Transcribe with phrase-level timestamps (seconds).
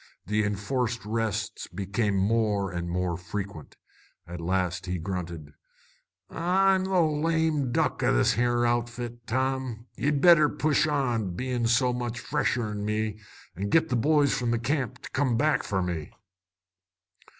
[0.25, 3.77] The enforced rests became more and more frequent.
[4.25, 5.53] At last he grunted
[6.27, 9.85] "I'm the lame duck o' this here outfit, Tom.
[9.95, 13.19] Ye'd better push on, bein' so much fresher'n me,
[13.55, 16.11] an' git the boys from the camp to come back for me."